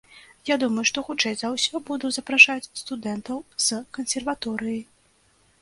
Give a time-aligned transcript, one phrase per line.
[0.49, 4.81] Я думаю, што хутчэй за ўсё буду запрашаць студэнтаў з кансерваторыі.